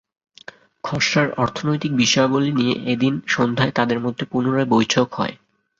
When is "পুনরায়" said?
4.25-4.67